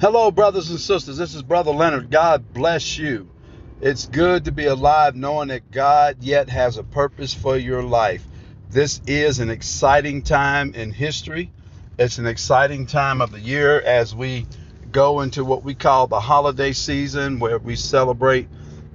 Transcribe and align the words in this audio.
Hello, 0.00 0.32
brothers 0.32 0.70
and 0.70 0.80
sisters. 0.80 1.18
This 1.18 1.36
is 1.36 1.42
Brother 1.42 1.70
Leonard. 1.70 2.10
God 2.10 2.52
bless 2.52 2.98
you. 2.98 3.30
It's 3.80 4.06
good 4.06 4.46
to 4.46 4.52
be 4.52 4.66
alive 4.66 5.14
knowing 5.14 5.48
that 5.48 5.70
God 5.70 6.16
yet 6.20 6.48
has 6.48 6.76
a 6.76 6.82
purpose 6.82 7.32
for 7.32 7.56
your 7.56 7.80
life. 7.80 8.26
This 8.68 9.00
is 9.06 9.38
an 9.38 9.50
exciting 9.50 10.22
time 10.22 10.74
in 10.74 10.90
history. 10.90 11.52
It's 11.96 12.18
an 12.18 12.26
exciting 12.26 12.86
time 12.86 13.22
of 13.22 13.30
the 13.30 13.38
year 13.38 13.80
as 13.80 14.16
we 14.16 14.46
go 14.90 15.20
into 15.20 15.44
what 15.44 15.62
we 15.62 15.76
call 15.76 16.08
the 16.08 16.18
holiday 16.18 16.72
season 16.72 17.38
where 17.38 17.58
we 17.58 17.76
celebrate 17.76 18.48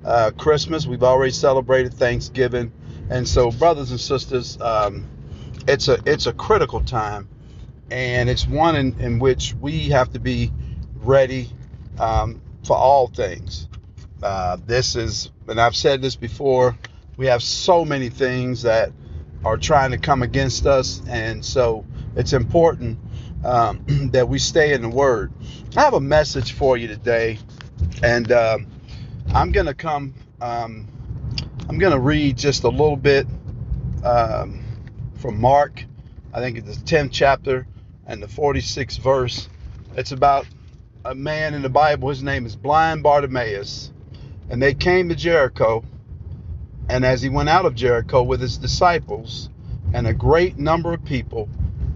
uh, 0.04 0.32
Christmas. 0.38 0.86
We've 0.86 1.02
already 1.02 1.32
celebrated 1.32 1.94
Thanksgiving. 1.94 2.74
And 3.10 3.26
so, 3.26 3.52
brothers 3.52 3.92
and 3.92 4.02
sisters, 4.02 4.60
um, 4.60 5.08
it's 5.66 5.88
a 5.88 5.98
it's 6.06 6.28
a 6.28 6.34
critical 6.34 6.82
time 6.82 7.30
and 7.92 8.30
it's 8.30 8.48
one 8.48 8.76
in, 8.76 9.00
in 9.00 9.20
which 9.20 9.56
we 9.60 9.90
have 9.90 10.12
to 10.14 10.20
be 10.20 10.52
ready 11.02 11.50
um, 12.00 12.42
for 12.64 12.76
all 12.78 13.08
things. 13.08 13.68
Uh, 14.22 14.58
this 14.66 14.96
is, 14.96 15.32
and 15.48 15.60
I've 15.60 15.76
said 15.76 16.02
this 16.02 16.16
before, 16.16 16.78
we 17.18 17.28
have 17.28 17.42
so 17.42 17.86
many 17.86 18.10
things 18.10 18.64
that 18.64 18.92
are 19.44 19.58
trying 19.58 19.92
to 19.92 19.98
come 19.98 20.22
against 20.24 20.66
us, 20.66 21.02
and 21.08 21.44
so 21.44 21.86
it's 22.16 22.34
important 22.34 23.00
um, 23.44 23.84
that 24.12 24.28
we 24.28 24.40
stay 24.40 24.74
in 24.74 24.82
the 24.82 24.90
Word. 24.90 25.32
I 25.78 25.82
have 25.82 25.94
a 25.94 26.02
message 26.02 26.54
for 26.54 26.78
you 26.78 26.88
today, 26.88 27.40
and 28.04 28.32
um, 28.32 28.68
I'm 29.34 29.52
going 29.52 29.68
to 29.68 29.74
come, 29.74 30.14
um, 30.42 30.88
I'm 31.70 31.78
going 31.78 31.94
to 31.94 32.00
read 32.00 32.38
just 32.38 32.64
a 32.64 32.70
little 32.70 32.98
bit 32.98 33.28
um, 34.04 34.64
from 35.18 35.40
Mark. 35.40 35.86
I 36.34 36.40
think 36.42 36.58
it's 36.58 36.78
the 36.78 36.86
10th 36.86 37.10
chapter 37.12 37.66
and 38.06 38.22
the 38.22 38.28
46th 38.28 39.00
verse. 39.00 39.50
It's 39.96 40.12
about 40.12 40.46
a 41.06 41.16
man 41.16 41.54
in 41.54 41.62
the 41.62 41.70
Bible. 41.70 42.10
His 42.10 42.24
name 42.24 42.46
is 42.46 42.56
blind 42.56 43.04
Bartimaeus. 43.04 43.92
And 44.50 44.62
they 44.62 44.74
came 44.74 45.10
to 45.10 45.16
Jericho. 45.16 45.84
And 46.90 47.06
as 47.06 47.22
he 47.22 47.30
went 47.30 47.50
out 47.50 47.66
of 47.66 47.76
Jericho 47.76 48.24
with 48.24 48.42
his 48.42 48.58
disciples 48.58 49.50
and 49.94 50.08
a 50.08 50.14
great 50.14 50.58
number 50.58 50.94
of 50.94 51.06
people, 51.06 51.48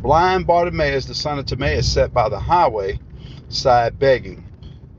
blind 0.02 0.48
Bartimaeus, 0.48 1.06
the 1.06 1.16
son 1.16 1.40
of 1.40 1.46
Timaeus, 1.46 1.92
sat 1.92 2.14
by 2.14 2.30
the 2.30 2.40
highway 2.40 3.00
side 3.50 4.00
begging. 4.00 4.46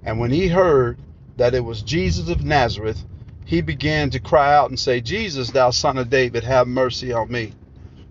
And 0.02 0.18
when 0.18 0.30
he 0.30 0.48
heard 0.48 0.98
that 1.36 1.54
it 1.54 1.64
was 1.64 1.82
Jesus 1.82 2.28
of 2.28 2.44
Nazareth, 2.44 3.02
he 3.46 3.62
began 3.62 4.10
to 4.10 4.20
cry 4.20 4.54
out 4.54 4.70
and 4.70 4.78
say, 4.78 5.00
Jesus, 5.00 5.50
thou 5.50 5.70
son 5.70 5.98
of 5.98 6.10
David, 6.10 6.44
have 6.44 6.66
mercy 6.66 7.12
on 7.12 7.30
me. 7.30 7.52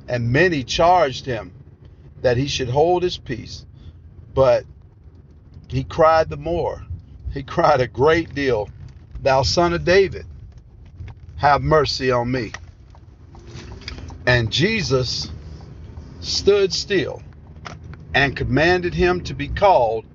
And 0.07 0.31
many 0.31 0.63
charged 0.63 1.25
him 1.25 1.53
that 2.21 2.37
he 2.37 2.47
should 2.47 2.69
hold 2.69 3.03
his 3.03 3.17
peace. 3.17 3.65
But 4.33 4.65
he 5.73 5.83
cried 5.83 6.29
the 6.29 6.37
more. 6.37 6.83
He 7.31 7.41
cried 7.41 7.81
a 7.81 7.87
great 7.87 8.35
deal, 8.35 8.69
Thou 9.23 9.41
son 9.41 9.73
of 9.73 9.83
David, 9.83 10.27
have 11.37 11.63
mercy 11.63 12.11
on 12.11 12.29
me. 12.29 12.51
And 14.27 14.51
Jesus 14.51 15.31
stood 16.19 16.71
still 16.71 17.23
and 18.13 18.37
commanded 18.37 18.93
him 18.93 19.21
to 19.23 19.33
be 19.33 19.47
called. 19.47 20.05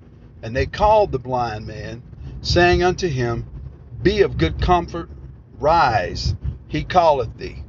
And 0.41 0.55
they 0.55 0.65
called 0.65 1.11
the 1.11 1.19
blind 1.19 1.67
man, 1.67 2.03
saying 2.41 2.81
unto 2.81 3.09
him, 3.09 3.45
Be 4.01 4.21
of 4.21 4.37
good 4.37 4.61
comfort, 4.61 5.09
rise, 5.59 6.35
he 6.69 6.85
calleth 6.85 7.37
thee. 7.37 7.65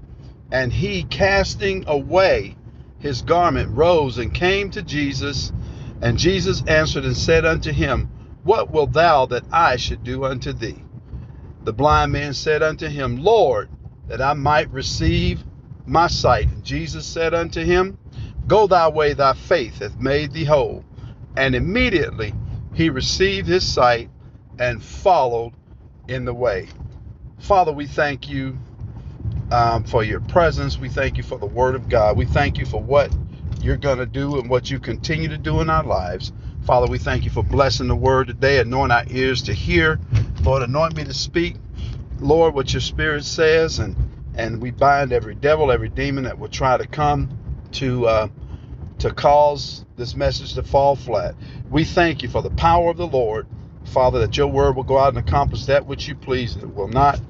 And 0.52 0.72
he, 0.72 1.02
casting 1.02 1.82
away 1.88 2.56
his 3.00 3.22
garment, 3.22 3.70
rose 3.72 4.16
and 4.16 4.32
came 4.32 4.70
to 4.70 4.82
Jesus 4.82 5.52
and 6.02 6.18
Jesus 6.18 6.62
answered 6.66 7.04
and 7.04 7.16
said 7.16 7.44
unto 7.44 7.72
him, 7.72 8.08
What 8.42 8.70
wilt 8.70 8.92
thou 8.92 9.26
that 9.26 9.44
I 9.52 9.76
should 9.76 10.02
do 10.02 10.24
unto 10.24 10.52
thee? 10.52 10.82
The 11.64 11.72
blind 11.72 12.12
man 12.12 12.32
said 12.32 12.62
unto 12.62 12.88
him, 12.88 13.22
Lord, 13.22 13.68
that 14.08 14.22
I 14.22 14.32
might 14.32 14.70
receive 14.70 15.44
my 15.86 16.06
sight. 16.06 16.48
And 16.48 16.64
Jesus 16.64 17.06
said 17.06 17.34
unto 17.34 17.62
him, 17.62 17.98
Go 18.46 18.66
thy 18.66 18.88
way, 18.88 19.12
thy 19.12 19.34
faith 19.34 19.80
hath 19.80 19.98
made 20.00 20.32
thee 20.32 20.44
whole. 20.44 20.84
And 21.36 21.54
immediately 21.54 22.34
he 22.74 22.88
received 22.88 23.46
his 23.46 23.66
sight 23.66 24.08
and 24.58 24.82
followed 24.82 25.52
in 26.08 26.24
the 26.24 26.34
way. 26.34 26.68
Father, 27.40 27.72
we 27.72 27.86
thank 27.86 28.28
you 28.28 28.58
um, 29.50 29.84
for 29.84 30.02
your 30.02 30.20
presence. 30.20 30.78
We 30.78 30.88
thank 30.88 31.16
you 31.16 31.22
for 31.22 31.38
the 31.38 31.46
word 31.46 31.74
of 31.74 31.88
God. 31.88 32.16
We 32.16 32.24
thank 32.24 32.58
you 32.58 32.66
for 32.66 32.82
what 32.82 33.14
you're 33.62 33.76
going 33.76 33.98
to 33.98 34.06
do 34.06 34.38
and 34.38 34.48
what 34.48 34.70
you 34.70 34.78
continue 34.78 35.28
to 35.28 35.38
do 35.38 35.60
in 35.60 35.70
our 35.70 35.84
lives. 35.84 36.32
Father, 36.64 36.86
we 36.86 36.98
thank 36.98 37.24
you 37.24 37.30
for 37.30 37.42
blessing 37.42 37.88
the 37.88 37.96
word 37.96 38.28
today, 38.28 38.58
anoint 38.58 38.92
our 38.92 39.04
ears 39.08 39.42
to 39.42 39.54
hear. 39.54 39.98
Lord, 40.42 40.62
anoint 40.62 40.96
me 40.96 41.04
to 41.04 41.14
speak, 41.14 41.56
Lord, 42.18 42.54
what 42.54 42.72
your 42.72 42.80
spirit 42.80 43.24
says, 43.24 43.78
and 43.78 43.96
and 44.34 44.62
we 44.62 44.70
bind 44.70 45.12
every 45.12 45.34
devil, 45.34 45.72
every 45.72 45.88
demon 45.88 46.24
that 46.24 46.38
will 46.38 46.48
try 46.48 46.76
to 46.76 46.86
come 46.86 47.28
to 47.72 48.06
uh, 48.06 48.28
to 48.98 49.10
cause 49.12 49.84
this 49.96 50.14
message 50.14 50.54
to 50.54 50.62
fall 50.62 50.96
flat. 50.96 51.34
We 51.70 51.84
thank 51.84 52.22
you 52.22 52.28
for 52.28 52.42
the 52.42 52.50
power 52.50 52.90
of 52.90 52.96
the 52.96 53.06
Lord, 53.06 53.46
Father, 53.86 54.20
that 54.20 54.36
your 54.36 54.46
word 54.46 54.76
will 54.76 54.84
go 54.84 54.98
out 54.98 55.14
and 55.14 55.18
accomplish 55.18 55.66
that 55.66 55.86
which 55.86 56.06
you 56.06 56.14
please, 56.14 56.54
and 56.54 56.64
it 56.64 56.74
will 56.74 56.88
not 56.88 57.20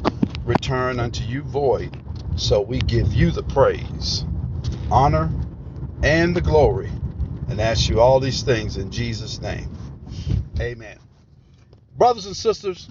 return 0.45 1.01
unto 1.01 1.25
you 1.25 1.43
void. 1.43 1.97
So 2.37 2.61
we 2.61 2.79
give 2.81 3.13
you 3.13 3.31
the 3.31 3.43
praise, 3.43 4.25
honor, 4.91 5.31
and 6.03 6.35
the 6.35 6.41
glory. 6.41 6.91
And 7.49 7.61
ask 7.61 7.89
you 7.89 8.01
all 8.01 8.21
these 8.21 8.43
things 8.43 8.77
in 8.77 8.91
Jesus' 8.91 9.41
name. 9.41 9.77
Amen. 10.61 10.99
Brothers 11.97 12.27
and 12.27 12.37
sisters, 12.37 12.89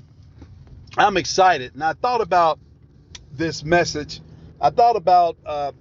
I'm 0.98 1.18
excited. 1.18 1.74
And 1.74 1.84
I 1.84 1.94
thought 1.94 2.22
about 2.22 2.60
this 3.32 3.64
message. 3.64 4.22
I 4.60 4.70
thought 4.70 4.98
about 4.98 5.38
uh, 5.46 5.72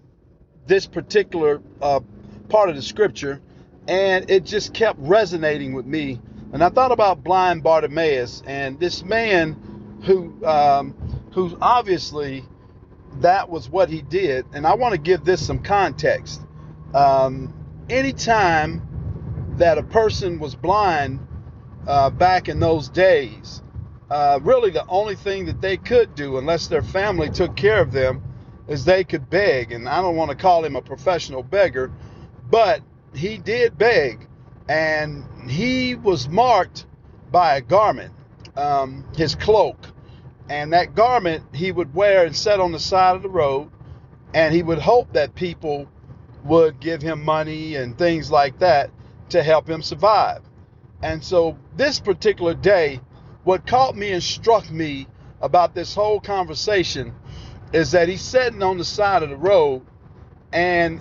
this 0.67 0.87
particular 0.87 1.61
uh, 1.83 2.01
part 2.49 2.69
of 2.69 2.77
the 2.77 2.83
scripture, 2.83 3.41
and 3.89 4.31
it 4.31 4.45
just 4.45 4.73
kept 4.73 4.99
resonating 5.01 5.73
with 5.73 5.87
me. 5.87 6.21
And 6.53 6.63
I 6.63 6.69
thought 6.69 6.93
about 6.93 7.25
blind 7.25 7.63
Bartimaeus 7.63 8.43
and 8.47 8.79
this 8.79 9.03
man 9.03 9.99
who, 10.05 10.47
um, 10.47 10.95
who 11.33 11.59
obviously 11.61 12.45
that 13.21 13.49
was 13.49 13.69
what 13.69 13.89
he 13.91 14.03
did. 14.03 14.47
And 14.53 14.67
I 14.67 14.75
want 14.75 14.93
to 14.93 15.01
give 15.01 15.25
this 15.25 15.45
some 15.45 15.59
context 15.59 16.41
um, 16.95 17.53
anytime 17.89 18.83
that 19.57 19.79
a 19.79 19.83
person 19.83 20.39
was 20.39 20.55
blind 20.55 21.21
uh, 21.87 22.11
back 22.11 22.49
in 22.49 22.61
those 22.61 22.89
days, 22.89 23.63
uh, 24.11 24.39
really 24.43 24.71
the 24.71 24.87
only 24.87 25.15
thing 25.15 25.47
that 25.47 25.61
they 25.61 25.77
could 25.77 26.15
do, 26.15 26.39
unless 26.39 26.67
their 26.69 26.83
family 26.83 27.29
took 27.29 27.57
care 27.57 27.81
of 27.81 27.93
them, 27.93 28.23
is 28.69 28.85
they 28.85 29.05
could 29.05 29.29
beg. 29.29 29.73
And 29.73 29.89
I 29.89 30.01
don't 30.01 30.17
want 30.17 30.31
to 30.31 30.37
call 30.37 30.65
him 30.65 30.77
a 30.77 30.83
professional 30.83 31.43
beggar, 31.43 31.93
but 32.51 32.83
he 33.15 33.39
did 33.39 33.77
beg. 33.77 34.27
And 34.69 35.25
he 35.51 35.95
was 35.95 36.29
marked 36.29 36.87
by 37.31 37.57
a 37.57 37.61
garment, 37.61 38.13
um, 38.57 39.05
his 39.17 39.35
cloak. 39.35 39.79
And 40.49 40.73
that 40.73 40.95
garment 40.95 41.45
he 41.55 41.73
would 41.73 41.95
wear 41.95 42.25
and 42.25 42.35
set 42.35 42.61
on 42.61 42.73
the 42.73 42.79
side 42.79 43.17
of 43.17 43.23
the 43.23 43.29
road. 43.29 43.71
And 44.35 44.55
he 44.55 44.63
would 44.63 44.79
hope 44.79 45.13
that 45.15 45.35
people 45.35 45.89
would 46.49 46.81
give 46.81 47.03
him 47.03 47.25
money 47.25 47.77
and 47.77 47.97
things 47.97 48.31
like 48.31 48.59
that 48.59 48.91
to 49.29 49.43
help 49.43 49.69
him 49.69 49.83
survive. 49.83 50.43
And 51.03 51.23
so, 51.23 51.57
this 51.77 52.01
particular 52.01 52.55
day, 52.55 53.01
what 53.45 53.67
caught 53.67 53.97
me 53.97 54.11
and 54.11 54.23
struck 54.23 54.71
me 54.71 55.07
about 55.41 55.75
this 55.75 55.95
whole 55.95 56.21
conversation 56.21 57.15
is 57.73 57.93
that 57.93 58.09
he's 58.09 58.23
sitting 58.23 58.63
on 58.63 58.79
the 58.79 58.85
side 58.85 59.23
of 59.23 59.29
the 59.29 59.37
road 59.37 59.83
and 60.53 61.01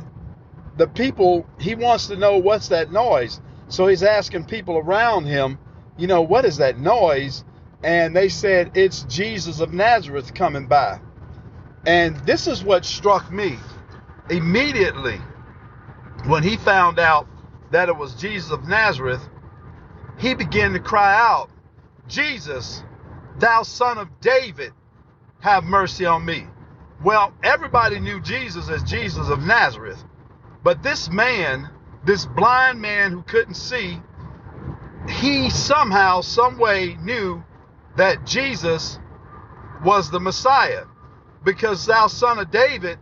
the 0.75 0.87
people, 0.87 1.47
he 1.59 1.73
wants 1.73 2.07
to 2.07 2.15
know 2.15 2.37
what's 2.37 2.67
that 2.67 2.91
noise. 2.91 3.41
So 3.69 3.87
he's 3.87 4.03
asking 4.03 4.45
people 4.45 4.77
around 4.77 5.25
him, 5.25 5.57
you 5.97 6.05
know, 6.05 6.21
what 6.21 6.45
is 6.45 6.57
that 6.57 6.77
noise? 6.77 7.43
And 7.83 8.15
they 8.15 8.29
said, 8.29 8.71
it's 8.75 9.03
Jesus 9.03 9.59
of 9.59 9.73
Nazareth 9.73 10.33
coming 10.33 10.67
by. 10.67 10.99
And 11.85 12.17
this 12.25 12.47
is 12.47 12.63
what 12.63 12.85
struck 12.85 13.31
me 13.31 13.57
immediately 14.29 15.19
when 16.25 16.43
he 16.43 16.57
found 16.57 16.99
out 16.99 17.27
that 17.71 17.89
it 17.89 17.95
was 17.95 18.13
Jesus 18.15 18.51
of 18.51 18.67
Nazareth, 18.67 19.21
he 20.17 20.33
began 20.33 20.73
to 20.73 20.79
cry 20.79 21.13
out, 21.15 21.49
Jesus, 22.07 22.83
thou 23.39 23.63
son 23.63 23.97
of 23.97 24.07
David, 24.21 24.73
have 25.39 25.63
mercy 25.63 26.05
on 26.05 26.25
me. 26.25 26.45
Well, 27.03 27.33
everybody 27.43 27.99
knew 27.99 28.19
Jesus 28.21 28.69
as 28.69 28.81
Jesus 28.83 29.29
of 29.29 29.43
Nazareth, 29.43 30.03
but 30.63 30.81
this 30.81 31.09
man, 31.09 31.69
this 32.05 32.25
blind 32.25 32.81
man 32.81 33.11
who 33.11 33.21
couldn't 33.23 33.53
see, 33.55 33.99
he 35.09 35.49
somehow, 35.49 36.21
some 36.21 36.57
way 36.57 36.97
knew 37.01 37.43
that 37.95 38.25
Jesus 38.25 38.99
was 39.83 40.09
the 40.09 40.19
Messiah 40.19 40.85
because 41.43 41.85
thou 41.85 42.07
son 42.07 42.39
of 42.39 42.51
David 42.51 42.97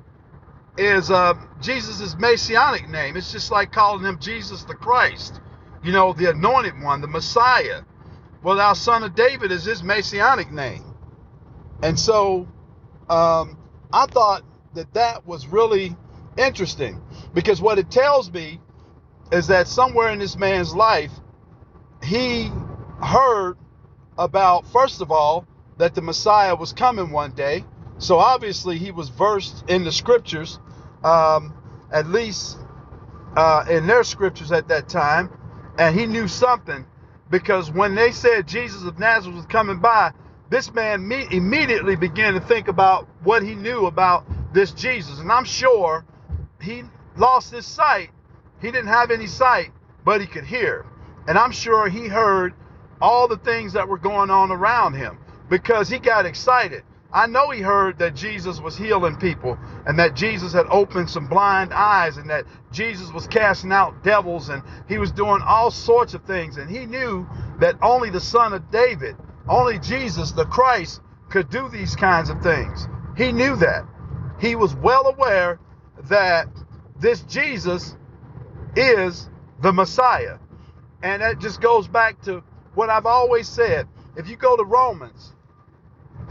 is 0.77 1.11
uh, 1.11 1.33
Jesus' 1.61 2.15
messianic 2.19 2.89
name. 2.89 3.17
It's 3.17 3.31
just 3.31 3.51
like 3.51 3.71
calling 3.71 4.05
him 4.05 4.19
Jesus 4.19 4.63
the 4.63 4.75
Christ, 4.75 5.41
you 5.83 5.91
know, 5.91 6.13
the 6.13 6.29
anointed 6.31 6.81
one, 6.81 7.01
the 7.01 7.07
Messiah. 7.07 7.81
Well, 8.43 8.59
our 8.59 8.75
son 8.75 9.03
of 9.03 9.15
David 9.15 9.51
is 9.51 9.65
his 9.65 9.83
messianic 9.83 10.51
name. 10.51 10.83
And 11.83 11.99
so 11.99 12.47
um, 13.09 13.57
I 13.93 14.05
thought 14.07 14.43
that 14.73 14.93
that 14.93 15.25
was 15.25 15.47
really 15.47 15.95
interesting 16.37 17.01
because 17.33 17.61
what 17.61 17.79
it 17.79 17.91
tells 17.91 18.31
me 18.31 18.59
is 19.31 19.47
that 19.47 19.67
somewhere 19.67 20.09
in 20.09 20.19
this 20.19 20.37
man's 20.37 20.75
life, 20.75 21.11
he 22.03 22.49
heard 23.03 23.57
about, 24.17 24.67
first 24.71 25.01
of 25.01 25.11
all, 25.11 25.47
that 25.77 25.95
the 25.95 26.01
Messiah 26.01 26.55
was 26.55 26.73
coming 26.73 27.11
one 27.11 27.31
day. 27.31 27.65
So 27.97 28.17
obviously 28.19 28.77
he 28.77 28.91
was 28.91 29.09
versed 29.09 29.63
in 29.69 29.83
the 29.83 29.91
scriptures, 29.91 30.59
um, 31.05 31.53
at 31.91 32.07
least 32.07 32.57
uh, 33.37 33.65
in 33.69 33.87
their 33.87 34.03
scriptures 34.03 34.51
at 34.51 34.67
that 34.69 34.89
time, 34.89 35.29
and 35.77 35.97
he 35.97 36.05
knew 36.07 36.27
something 36.27 36.85
because 37.29 37.71
when 37.71 37.95
they 37.95 38.11
said 38.11 38.47
Jesus 38.47 38.83
of 38.83 38.99
Nazareth 38.99 39.37
was 39.37 39.45
coming 39.47 39.79
by, 39.79 40.11
this 40.49 40.73
man 40.73 41.07
me- 41.07 41.27
immediately 41.31 41.95
began 41.95 42.33
to 42.33 42.39
think 42.41 42.67
about 42.67 43.07
what 43.23 43.43
he 43.43 43.55
knew 43.55 43.87
about 43.87 44.25
this 44.53 44.71
Jesus. 44.71 45.19
And 45.19 45.31
I'm 45.31 45.45
sure 45.45 46.05
he 46.61 46.83
lost 47.17 47.51
his 47.51 47.65
sight. 47.65 48.09
He 48.61 48.71
didn't 48.71 48.87
have 48.87 49.11
any 49.11 49.27
sight, 49.27 49.71
but 50.05 50.21
he 50.21 50.27
could 50.27 50.45
hear. 50.45 50.85
And 51.27 51.37
I'm 51.37 51.51
sure 51.51 51.89
he 51.89 52.07
heard 52.07 52.53
all 53.01 53.27
the 53.27 53.37
things 53.37 53.73
that 53.73 53.87
were 53.87 53.97
going 53.97 54.29
on 54.31 54.51
around 54.51 54.93
him 54.93 55.19
because 55.49 55.89
he 55.89 55.99
got 55.99 56.25
excited. 56.25 56.83
I 57.15 57.27
know 57.27 57.49
he 57.49 57.61
heard 57.61 57.97
that 57.99 58.13
Jesus 58.13 58.59
was 58.59 58.75
healing 58.75 59.15
people 59.15 59.57
and 59.87 59.97
that 59.99 60.15
Jesus 60.15 60.51
had 60.51 60.65
opened 60.69 61.09
some 61.09 61.27
blind 61.27 61.71
eyes 61.73 62.17
and 62.17 62.29
that 62.29 62.43
Jesus 62.73 63.09
was 63.13 63.25
casting 63.25 63.71
out 63.71 64.03
devils 64.03 64.49
and 64.49 64.61
he 64.89 64.97
was 64.97 65.13
doing 65.13 65.41
all 65.47 65.71
sorts 65.71 66.13
of 66.13 66.25
things. 66.25 66.57
And 66.57 66.69
he 66.69 66.85
knew 66.85 67.25
that 67.61 67.77
only 67.81 68.09
the 68.09 68.19
Son 68.19 68.51
of 68.51 68.69
David, 68.69 69.15
only 69.47 69.79
Jesus, 69.79 70.33
the 70.33 70.43
Christ, 70.43 70.99
could 71.29 71.49
do 71.49 71.69
these 71.69 71.95
kinds 71.95 72.29
of 72.29 72.43
things. 72.43 72.85
He 73.15 73.31
knew 73.31 73.55
that. 73.55 73.85
He 74.41 74.57
was 74.57 74.75
well 74.75 75.07
aware 75.07 75.61
that 76.09 76.49
this 76.99 77.21
Jesus 77.21 77.95
is 78.75 79.29
the 79.61 79.71
Messiah. 79.71 80.37
And 81.01 81.21
that 81.21 81.39
just 81.39 81.61
goes 81.61 81.87
back 81.87 82.21
to 82.23 82.43
what 82.73 82.89
I've 82.89 83.05
always 83.05 83.47
said. 83.47 83.87
If 84.17 84.27
you 84.27 84.35
go 84.35 84.57
to 84.57 84.65
Romans, 84.65 85.31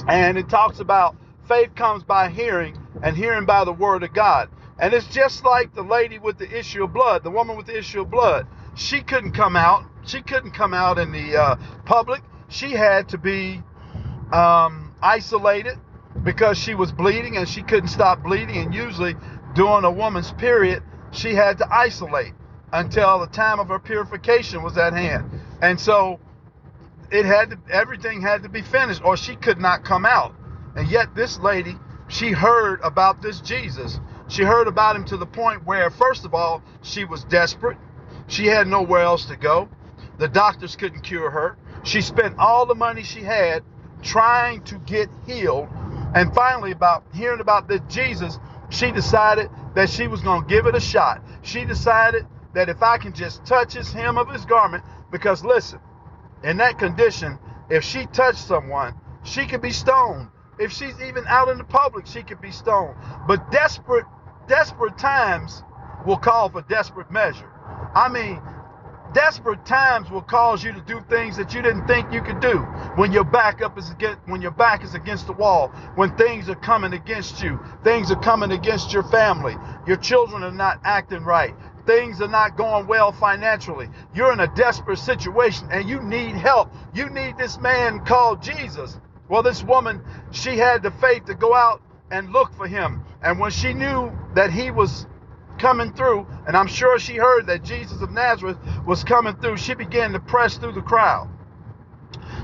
and 0.08 0.38
it 0.38 0.48
talks 0.48 0.80
about 0.80 1.16
faith 1.48 1.74
comes 1.74 2.02
by 2.02 2.30
hearing, 2.30 2.78
and 3.02 3.16
hearing 3.16 3.44
by 3.46 3.64
the 3.64 3.72
word 3.72 4.02
of 4.02 4.12
God. 4.14 4.48
And 4.78 4.92
it's 4.92 5.06
just 5.06 5.44
like 5.44 5.74
the 5.74 5.82
lady 5.82 6.18
with 6.18 6.38
the 6.38 6.50
issue 6.58 6.84
of 6.84 6.92
blood, 6.92 7.22
the 7.22 7.30
woman 7.30 7.56
with 7.56 7.66
the 7.66 7.78
issue 7.78 8.00
of 8.00 8.10
blood. 8.10 8.46
She 8.74 9.02
couldn't 9.02 9.32
come 9.32 9.56
out. 9.56 9.84
She 10.04 10.20
couldn't 10.20 10.52
come 10.52 10.74
out 10.74 10.98
in 10.98 11.12
the 11.12 11.36
uh, 11.36 11.56
public. 11.84 12.22
She 12.48 12.72
had 12.72 13.08
to 13.10 13.18
be 13.18 13.62
um, 14.32 14.94
isolated 15.02 15.78
because 16.22 16.58
she 16.58 16.74
was 16.74 16.92
bleeding 16.92 17.36
and 17.36 17.48
she 17.48 17.62
couldn't 17.62 17.88
stop 17.88 18.22
bleeding. 18.22 18.56
And 18.56 18.74
usually, 18.74 19.14
during 19.54 19.84
a 19.84 19.90
woman's 19.92 20.32
period, 20.32 20.82
she 21.12 21.34
had 21.34 21.58
to 21.58 21.72
isolate 21.72 22.32
until 22.72 23.20
the 23.20 23.28
time 23.28 23.60
of 23.60 23.68
her 23.68 23.78
purification 23.78 24.62
was 24.62 24.76
at 24.76 24.92
hand. 24.92 25.30
And 25.62 25.80
so 25.80 26.18
it 27.14 27.24
had 27.26 27.50
to, 27.50 27.58
everything 27.70 28.20
had 28.20 28.42
to 28.42 28.48
be 28.48 28.62
finished 28.62 29.02
or 29.04 29.16
she 29.16 29.36
could 29.36 29.58
not 29.60 29.84
come 29.84 30.04
out. 30.04 30.34
And 30.76 30.88
yet 30.90 31.14
this 31.14 31.38
lady, 31.38 31.76
she 32.08 32.32
heard 32.32 32.80
about 32.82 33.22
this 33.22 33.40
Jesus. 33.40 34.00
She 34.28 34.42
heard 34.42 34.68
about 34.68 34.96
him 34.96 35.04
to 35.06 35.16
the 35.16 35.26
point 35.26 35.64
where 35.64 35.90
first 35.90 36.24
of 36.24 36.34
all, 36.34 36.62
she 36.82 37.04
was 37.04 37.24
desperate. 37.24 37.78
She 38.26 38.46
had 38.46 38.66
nowhere 38.66 39.02
else 39.02 39.26
to 39.26 39.36
go. 39.36 39.68
The 40.18 40.28
doctors 40.28 40.76
couldn't 40.76 41.02
cure 41.02 41.30
her. 41.30 41.56
She 41.84 42.02
spent 42.02 42.36
all 42.38 42.66
the 42.66 42.74
money 42.74 43.04
she 43.04 43.22
had 43.22 43.62
trying 44.02 44.62
to 44.64 44.78
get 44.80 45.08
healed. 45.26 45.68
And 46.14 46.34
finally, 46.34 46.72
about 46.72 47.04
hearing 47.14 47.40
about 47.40 47.68
this 47.68 47.80
Jesus, 47.88 48.38
she 48.70 48.90
decided 48.92 49.50
that 49.76 49.90
she 49.90 50.08
was 50.08 50.20
going 50.20 50.42
to 50.42 50.48
give 50.48 50.66
it 50.66 50.74
a 50.74 50.80
shot. 50.80 51.22
She 51.42 51.64
decided 51.64 52.26
that 52.54 52.68
if 52.68 52.82
I 52.82 52.98
can 52.98 53.14
just 53.14 53.46
touch 53.46 53.74
his 53.74 53.92
hem 53.92 54.18
of 54.18 54.28
his 54.30 54.44
garment, 54.46 54.84
because 55.12 55.44
listen, 55.44 55.78
in 56.44 56.58
that 56.58 56.78
condition, 56.78 57.38
if 57.70 57.82
she 57.82 58.06
touched 58.06 58.38
someone, 58.38 58.94
she 59.24 59.46
could 59.46 59.62
be 59.62 59.72
stoned. 59.72 60.28
If 60.58 60.72
she's 60.72 61.00
even 61.00 61.24
out 61.26 61.48
in 61.48 61.58
the 61.58 61.64
public, 61.64 62.06
she 62.06 62.22
could 62.22 62.40
be 62.40 62.52
stoned. 62.52 62.94
But 63.26 63.50
desperate, 63.50 64.04
desperate 64.46 64.98
times 64.98 65.62
will 66.06 66.18
call 66.18 66.50
for 66.50 66.62
desperate 66.62 67.10
measure. 67.10 67.50
I 67.94 68.08
mean, 68.08 68.40
desperate 69.14 69.64
times 69.64 70.10
will 70.10 70.22
cause 70.22 70.62
you 70.62 70.72
to 70.72 70.80
do 70.82 71.00
things 71.08 71.36
that 71.36 71.54
you 71.54 71.62
didn't 71.62 71.86
think 71.86 72.12
you 72.12 72.20
could 72.20 72.40
do 72.40 72.58
when 72.96 73.12
your 73.12 73.24
back 73.24 73.62
up 73.62 73.78
is 73.78 73.90
against 73.90 74.18
when 74.26 74.42
your 74.42 74.50
back 74.50 74.82
is 74.82 74.94
against 74.94 75.26
the 75.26 75.32
wall 75.32 75.68
when 75.94 76.14
things 76.16 76.48
are 76.48 76.56
coming 76.56 76.92
against 76.94 77.40
you 77.42 77.58
things 77.84 78.10
are 78.10 78.20
coming 78.20 78.50
against 78.50 78.92
your 78.92 79.04
family 79.04 79.54
your 79.86 79.96
children 79.96 80.42
are 80.42 80.50
not 80.50 80.80
acting 80.84 81.22
right 81.22 81.54
things 81.86 82.20
are 82.20 82.28
not 82.28 82.56
going 82.56 82.86
well 82.86 83.12
financially. 83.12 83.88
You're 84.14 84.32
in 84.32 84.40
a 84.40 84.54
desperate 84.54 84.98
situation 84.98 85.68
and 85.70 85.88
you 85.88 86.02
need 86.02 86.34
help. 86.34 86.72
You 86.94 87.08
need 87.10 87.36
this 87.38 87.58
man 87.58 88.04
called 88.04 88.42
Jesus. 88.42 88.98
Well, 89.28 89.42
this 89.42 89.62
woman, 89.62 90.02
she 90.30 90.56
had 90.56 90.82
the 90.82 90.90
faith 90.90 91.24
to 91.26 91.34
go 91.34 91.54
out 91.54 91.82
and 92.10 92.32
look 92.32 92.54
for 92.54 92.66
him. 92.66 93.02
And 93.22 93.38
when 93.38 93.50
she 93.50 93.72
knew 93.72 94.12
that 94.34 94.50
he 94.52 94.70
was 94.70 95.06
coming 95.58 95.92
through, 95.92 96.26
and 96.46 96.56
I'm 96.56 96.66
sure 96.66 96.98
she 96.98 97.14
heard 97.16 97.46
that 97.46 97.62
Jesus 97.62 98.02
of 98.02 98.10
Nazareth 98.10 98.58
was 98.86 99.04
coming 99.04 99.36
through, 99.36 99.56
she 99.56 99.74
began 99.74 100.12
to 100.12 100.20
press 100.20 100.58
through 100.58 100.72
the 100.72 100.82
crowd. 100.82 101.28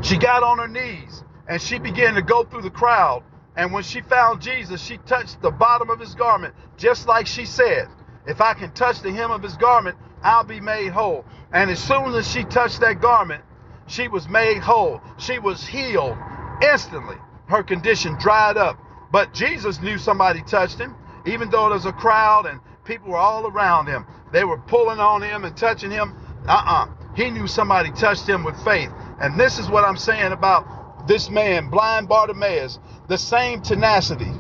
She 0.03 0.17
got 0.17 0.43
on 0.43 0.59
her 0.59 0.69
knees 0.69 1.25
and 1.49 1.61
she 1.61 1.79
began 1.79 2.15
to 2.15 2.23
go 2.23 2.45
through 2.45 2.63
the 2.63 2.71
crowd. 2.71 3.23
And 3.57 3.73
when 3.73 3.83
she 3.83 4.01
found 4.01 4.41
Jesus, 4.41 4.83
she 4.83 4.99
touched 4.99 5.43
the 5.43 5.51
bottom 5.51 5.91
of 5.91 6.01
his 6.01 6.15
garment, 6.15 6.55
just 6.77 7.07
like 7.07 7.27
she 7.27 7.45
said. 7.45 7.89
If 8.27 8.41
I 8.41 8.55
can 8.55 8.73
touch 8.73 9.03
the 9.03 9.13
hem 9.13 9.31
of 9.31 9.43
his 9.43 9.57
garment, 9.57 9.97
I'll 10.23 10.45
be 10.45 10.61
made 10.61 10.93
whole. 10.93 11.25
And 11.53 11.71
as 11.71 11.81
soon 11.81 12.15
as 12.15 12.31
she 12.31 12.45
touched 12.45 12.81
that 12.81 13.01
garment, 13.01 13.43
she 13.87 14.09
was 14.09 14.29
made 14.29 14.59
whole. 14.59 15.01
She 15.19 15.39
was 15.39 15.67
healed 15.67 16.17
instantly. 16.63 17.17
Her 17.49 17.63
condition 17.63 18.17
dried 18.21 18.57
up. 18.57 18.79
But 19.13 19.35
Jesus 19.35 19.81
knew 19.83 19.99
somebody 19.99 20.43
touched 20.43 20.79
him, 20.79 20.97
even 21.27 21.51
though 21.51 21.71
there's 21.71 21.87
a 21.87 21.93
crowd 21.93 22.47
and 22.47 22.61
people 22.85 23.11
were 23.13 23.19
all 23.19 23.47
around 23.47 23.87
him. 23.89 24.07
They 24.33 24.45
were 24.45 24.59
pulling 24.59 25.01
on 25.01 25.23
him 25.23 25.45
and 25.45 25.57
touching 25.57 25.91
him. 25.91 26.15
Uh 26.49 26.63
uh 26.67 26.87
He 27.17 27.31
knew 27.31 27.49
somebody 27.49 27.91
touched 27.93 28.29
him 28.29 28.45
with 28.45 28.57
faith. 28.65 28.91
And 29.21 29.39
this 29.41 29.59
is 29.59 29.69
what 29.69 29.85
I'm 29.85 29.99
saying 29.99 30.33
about 30.33 31.09
this 31.09 31.31
man, 31.31 31.71
blind 31.71 32.09
Bartimaeus. 32.09 32.79
The 33.09 33.19
same 33.19 33.63
tenacity, 33.63 34.31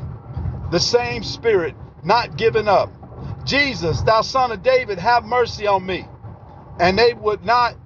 the 0.70 0.80
same 0.80 1.24
spirit, 1.24 1.74
not 2.04 2.36
giving 2.38 2.68
up. 2.68 2.92
Jesus, 3.44 4.02
thou 4.02 4.22
son 4.22 4.52
of 4.52 4.62
David, 4.62 4.98
have 4.98 5.24
mercy 5.24 5.66
on 5.66 5.86
me. 5.86 6.06
And 6.80 6.98
they 6.98 7.14
would 7.14 7.44
not, 7.44 7.76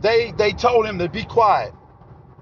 they 0.00 0.32
they 0.32 0.52
told 0.52 0.86
him 0.86 0.98
to 1.00 1.08
be 1.08 1.24
quiet. 1.24 1.72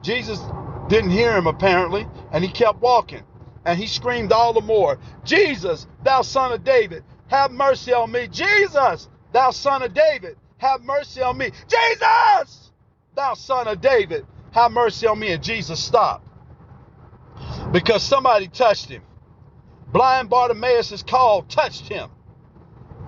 Jesus 0.03 0.41
didn't 0.89 1.11
hear 1.11 1.37
him 1.37 1.47
apparently, 1.47 2.07
and 2.33 2.45
he 2.45 2.51
kept 2.51 2.81
walking. 2.81 3.23
And 3.67 3.79
he 3.79 3.87
screamed 3.87 4.33
all 4.33 4.53
the 4.55 4.61
more, 4.63 4.99
Jesus, 5.25 5.87
thou 6.05 6.23
son 6.23 6.53
of 6.53 6.65
David, 6.65 7.05
have 7.29 7.53
mercy 7.53 7.93
on 7.93 8.13
me. 8.13 8.29
Jesus, 8.29 9.09
thou 9.33 9.51
son 9.51 9.83
of 9.83 9.95
David, 9.95 10.37
have 10.59 10.83
mercy 10.83 11.23
on 11.23 11.39
me. 11.39 11.51
Jesus, 11.69 12.73
thou 13.17 13.35
son 13.35 13.69
of 13.69 13.81
David, 13.81 14.27
have 14.53 14.73
mercy 14.73 15.07
on 15.07 15.19
me. 15.19 15.33
And 15.33 15.43
Jesus 15.43 15.81
stopped 15.81 16.27
because 17.73 18.03
somebody 18.03 18.49
touched 18.49 18.89
him. 18.89 19.03
Blind 19.93 20.31
Bartimaeus 20.31 20.93
is 20.93 21.03
called, 21.03 21.51
touched 21.51 21.89
him. 21.89 22.11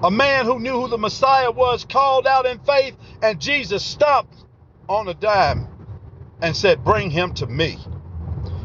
A 0.03 0.11
man 0.11 0.45
who 0.45 0.61
knew 0.61 0.81
who 0.81 0.89
the 0.89 0.99
Messiah 0.99 1.51
was 1.51 1.85
called 1.85 2.27
out 2.27 2.47
in 2.47 2.59
faith, 2.61 2.97
and 3.23 3.41
Jesus 3.41 3.85
stopped 3.85 4.35
on 4.89 5.09
a 5.09 5.15
dime 5.15 5.69
and 6.43 6.57
said, 6.57 6.85
Bring 6.85 7.11
him 7.11 7.35
to 7.35 7.47
me. 7.47 7.79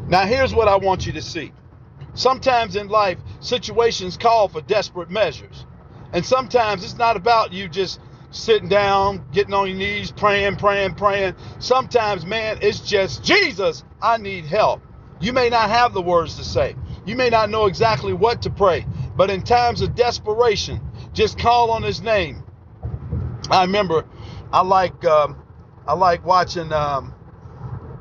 Now, 0.07 0.25
here's 0.25 0.53
what 0.53 0.67
I 0.67 0.75
want 0.77 1.05
you 1.07 1.13
to 1.13 1.21
see. 1.21 1.53
Sometimes 2.13 2.75
in 2.75 2.89
life, 2.89 3.17
situations 3.39 4.17
call 4.17 4.49
for 4.49 4.61
desperate 4.61 5.09
measures. 5.09 5.65
And 6.13 6.25
sometimes 6.25 6.83
it's 6.83 6.97
not 6.97 7.15
about 7.17 7.53
you 7.53 7.69
just 7.69 7.99
sitting 8.31 8.69
down, 8.69 9.25
getting 9.31 9.53
on 9.53 9.69
your 9.69 9.77
knees, 9.77 10.11
praying, 10.11 10.57
praying, 10.57 10.95
praying. 10.95 11.35
Sometimes, 11.59 12.25
man, 12.25 12.57
it's 12.61 12.81
just, 12.81 13.23
Jesus, 13.23 13.83
I 14.01 14.17
need 14.17 14.45
help. 14.45 14.81
You 15.21 15.33
may 15.33 15.49
not 15.49 15.69
have 15.69 15.93
the 15.93 16.01
words 16.01 16.35
to 16.37 16.43
say, 16.43 16.75
you 17.05 17.15
may 17.15 17.29
not 17.29 17.49
know 17.49 17.67
exactly 17.67 18.13
what 18.13 18.41
to 18.43 18.49
pray, 18.49 18.85
but 19.15 19.29
in 19.29 19.43
times 19.43 19.81
of 19.81 19.95
desperation, 19.95 20.81
just 21.13 21.39
call 21.39 21.71
on 21.71 21.83
his 21.83 22.01
name. 22.01 22.43
I 23.51 23.63
remember 23.63 24.05
I 24.53 24.61
like 24.61 25.05
um, 25.05 25.41
I 25.87 25.93
like 25.93 26.25
watching 26.25 26.71
um, 26.73 27.13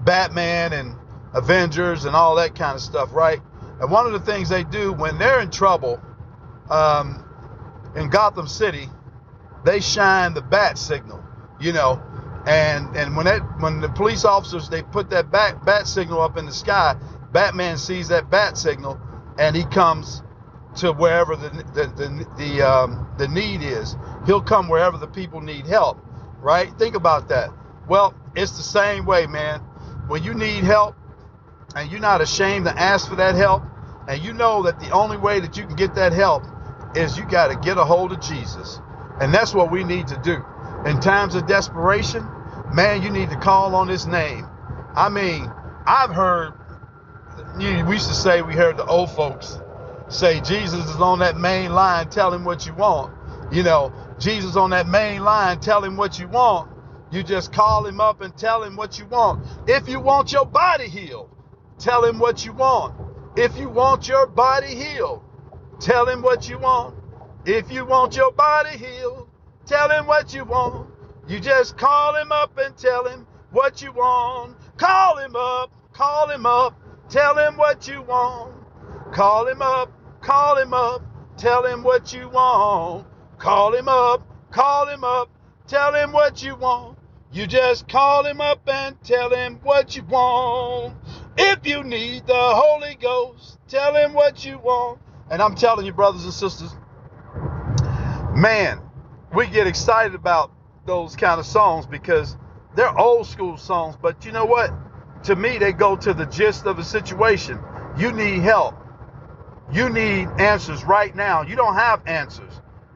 Batman 0.04 0.72
and 0.72 0.96
Avengers 1.34 2.04
and 2.06 2.16
all 2.16 2.36
that 2.36 2.54
kind 2.54 2.76
of 2.76 2.82
stuff, 2.82 3.10
right? 3.12 3.40
And 3.80 3.90
one 3.90 4.06
of 4.06 4.12
the 4.12 4.20
things 4.20 4.48
they 4.48 4.64
do 4.64 4.92
when 4.92 5.18
they're 5.18 5.40
in 5.40 5.50
trouble 5.50 6.00
um, 6.70 7.24
in 7.96 8.10
Gotham 8.10 8.48
City, 8.48 8.88
they 9.64 9.80
shine 9.80 10.34
the 10.34 10.42
bat 10.42 10.78
signal, 10.78 11.24
you 11.60 11.72
know, 11.72 12.02
And 12.46 12.96
and 12.96 13.16
when 13.16 13.26
that 13.26 13.40
when 13.60 13.80
the 13.80 13.88
police 13.90 14.24
officers 14.24 14.68
they 14.68 14.82
put 14.82 15.10
that 15.10 15.30
bat 15.30 15.64
bat 15.64 15.86
signal 15.86 16.22
up 16.22 16.36
in 16.38 16.46
the 16.46 16.52
sky, 16.52 16.96
Batman 17.32 17.78
sees 17.78 18.08
that 18.08 18.30
bat 18.30 18.58
signal 18.58 19.00
and 19.38 19.54
he 19.56 19.64
comes 19.66 20.22
to 20.76 20.92
wherever 20.92 21.36
the 21.36 21.50
the 21.74 21.86
the, 21.96 22.26
the 22.38 22.62
um, 22.62 23.08
the 23.18 23.28
need 23.28 23.62
is. 23.62 23.96
He'll 24.26 24.42
come 24.42 24.68
wherever 24.68 24.98
the 24.98 25.08
people 25.08 25.40
need 25.40 25.66
help, 25.66 25.98
right? 26.40 26.72
Think 26.78 26.94
about 26.94 27.28
that. 27.28 27.50
Well, 27.88 28.14
it's 28.36 28.56
the 28.56 28.62
same 28.62 29.06
way, 29.06 29.26
man. 29.26 29.60
When 30.08 30.22
you 30.22 30.34
need 30.34 30.64
help 30.64 30.96
and 31.76 31.90
you're 31.90 32.00
not 32.00 32.20
ashamed 32.20 32.66
to 32.66 32.78
ask 32.78 33.08
for 33.08 33.16
that 33.16 33.34
help, 33.34 33.62
and 34.08 34.22
you 34.22 34.32
know 34.32 34.62
that 34.64 34.80
the 34.80 34.90
only 34.90 35.16
way 35.16 35.40
that 35.40 35.56
you 35.56 35.66
can 35.66 35.76
get 35.76 35.94
that 35.96 36.12
help 36.12 36.44
is 36.96 37.18
you 37.18 37.24
got 37.26 37.48
to 37.48 37.56
get 37.56 37.78
a 37.78 37.84
hold 37.84 38.12
of 38.12 38.20
Jesus. 38.20 38.80
And 39.20 39.32
that's 39.34 39.54
what 39.54 39.70
we 39.70 39.84
need 39.84 40.08
to 40.08 40.18
do. 40.18 40.44
In 40.86 41.00
times 41.00 41.34
of 41.34 41.46
desperation, 41.46 42.26
man, 42.74 43.02
you 43.02 43.10
need 43.10 43.30
to 43.30 43.36
call 43.36 43.74
on 43.74 43.88
his 43.88 44.06
name. 44.06 44.46
I 44.96 45.08
mean, 45.08 45.50
I've 45.86 46.10
heard, 46.10 46.54
we 47.58 47.94
used 47.94 48.08
to 48.08 48.14
say, 48.14 48.42
we 48.42 48.54
heard 48.54 48.76
the 48.76 48.86
old 48.86 49.10
folks 49.12 49.58
say, 50.10 50.40
Jesus 50.40 50.88
is 50.90 51.00
on 51.00 51.20
that 51.20 51.36
main 51.38 51.72
line, 51.72 52.08
tell 52.08 52.32
him 52.32 52.44
what 52.44 52.66
you 52.66 52.74
want. 52.74 53.14
You 53.52 53.62
know, 53.62 53.92
Jesus 54.18 54.56
on 54.56 54.70
that 54.70 54.88
main 54.88 55.22
line, 55.24 55.60
tell 55.60 55.82
him 55.82 55.96
what 55.96 56.18
you 56.18 56.28
want. 56.28 56.70
You 57.10 57.22
just 57.22 57.52
call 57.52 57.86
him 57.86 58.00
up 58.00 58.20
and 58.20 58.36
tell 58.36 58.62
him 58.62 58.76
what 58.76 58.98
you 58.98 59.06
want. 59.06 59.44
If 59.66 59.88
you 59.88 60.00
want 60.00 60.32
your 60.32 60.46
body 60.46 60.88
healed, 60.88 61.30
tell 61.78 62.04
him 62.04 62.18
what 62.18 62.44
you 62.44 62.52
want. 62.52 62.94
If 63.36 63.56
you 63.58 63.68
want 63.68 64.06
your 64.08 64.26
body 64.26 64.74
healed, 64.74 65.22
tell 65.80 66.08
him 66.08 66.22
what 66.22 66.48
you 66.48 66.58
want. 66.58 66.96
If 67.44 67.70
you 67.72 67.84
want 67.84 68.16
your 68.16 68.32
body 68.32 68.76
healed, 68.76 69.28
tell 69.66 69.90
him 69.90 70.06
what 70.06 70.34
you 70.34 70.44
want. 70.44 70.88
You 71.26 71.40
just 71.40 71.76
call 71.78 72.14
him 72.16 72.32
up 72.32 72.56
and 72.58 72.76
tell 72.76 73.08
him 73.08 73.26
what 73.50 73.82
you 73.82 73.92
want. 73.92 74.56
Call 74.76 75.18
him 75.18 75.34
up, 75.36 75.72
call 75.92 76.28
him 76.28 76.46
up, 76.46 76.78
tell 77.08 77.36
him 77.36 77.56
what 77.56 77.88
you 77.88 78.02
want. 78.02 78.52
Call 79.12 79.48
him 79.48 79.62
up, 79.62 79.90
call 80.20 80.56
him 80.56 80.74
up, 80.74 81.02
tell 81.36 81.64
him 81.64 81.82
what 81.82 82.12
you 82.12 82.28
want. 82.28 83.06
Call 83.38 83.74
him 83.74 83.88
up, 83.88 84.22
call 84.50 84.86
him 84.86 85.04
up, 85.04 85.30
tell 85.66 85.94
him 85.94 86.12
what 86.12 86.42
you 86.42 86.56
want. 86.56 86.98
You 87.32 87.46
just 87.46 87.88
call 87.88 88.24
him 88.24 88.40
up 88.40 88.68
and 88.68 89.00
tell 89.02 89.30
him 89.30 89.60
what 89.62 89.94
you 89.96 90.02
want. 90.02 90.96
If 91.36 91.66
you 91.66 91.84
need 91.84 92.26
the 92.26 92.34
Holy 92.34 92.96
Ghost, 92.96 93.58
tell 93.68 93.94
him 93.94 94.12
what 94.12 94.44
you 94.44 94.58
want. 94.58 94.98
And 95.30 95.40
I'm 95.40 95.54
telling 95.54 95.86
you, 95.86 95.92
brothers 95.92 96.24
and 96.24 96.32
sisters, 96.34 96.74
man, 98.34 98.80
we 99.32 99.46
get 99.46 99.68
excited 99.68 100.16
about 100.16 100.50
those 100.86 101.14
kind 101.14 101.38
of 101.38 101.46
songs 101.46 101.86
because 101.86 102.36
they're 102.74 102.96
old 102.98 103.26
school 103.26 103.56
songs. 103.56 103.96
But 104.00 104.24
you 104.24 104.32
know 104.32 104.44
what? 104.44 104.72
To 105.24 105.36
me, 105.36 105.58
they 105.58 105.72
go 105.72 105.96
to 105.96 106.12
the 106.12 106.26
gist 106.26 106.66
of 106.66 106.76
the 106.76 106.84
situation. 106.84 107.60
You 107.96 108.10
need 108.10 108.40
help. 108.40 108.74
You 109.72 109.88
need 109.88 110.28
answers 110.38 110.84
right 110.84 111.14
now. 111.14 111.42
You 111.42 111.56
don't 111.56 111.74
have 111.74 112.02
answers. 112.06 112.52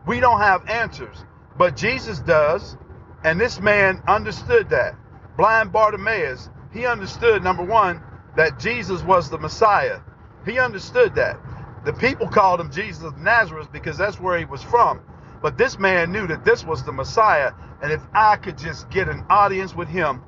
We 0.07 0.21
don't 0.21 0.41
have 0.41 0.69
answers. 0.69 1.17
But 1.57 1.77
Jesus 1.77 2.19
does. 2.21 2.77
And 3.23 3.41
this 3.41 3.61
man 3.61 4.03
understood 4.09 4.71
that. 4.71 4.97
Blind 5.37 5.73
Bartimaeus, 5.73 6.51
he 6.73 6.87
understood, 6.87 7.43
number 7.43 7.65
one, 7.65 8.03
that 8.37 8.59
Jesus 8.59 9.03
was 9.03 9.31
the 9.31 9.39
Messiah. 9.39 10.01
He 10.45 10.59
understood 10.59 11.15
that. 11.15 11.39
The 11.85 11.93
people 11.93 12.29
called 12.29 12.61
him 12.61 12.71
Jesus 12.71 13.05
of 13.05 13.19
Nazareth 13.19 13.69
because 13.73 13.97
that's 13.97 14.21
where 14.21 14.39
he 14.39 14.45
was 14.45 14.63
from. 14.63 15.01
But 15.43 15.57
this 15.59 15.79
man 15.79 16.13
knew 16.13 16.27
that 16.27 16.45
this 16.45 16.65
was 16.65 16.85
the 16.85 16.93
Messiah. 16.93 17.53
And 17.83 17.93
if 17.93 18.01
I 18.15 18.37
could 18.37 18.59
just 18.59 18.91
get 18.91 19.09
an 19.09 19.25
audience 19.31 19.75
with 19.75 19.89
him, 19.89 20.23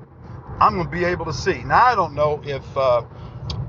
I'm 0.59 0.75
going 0.75 0.85
to 0.85 0.91
be 0.91 1.05
able 1.05 1.25
to 1.25 1.33
see. 1.33 1.63
Now, 1.63 1.85
I 1.85 1.95
don't 1.95 2.15
know 2.15 2.41
if 2.45 2.63
uh, 2.77 3.03